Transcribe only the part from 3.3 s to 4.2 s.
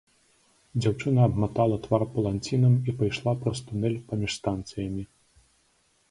праз тунэль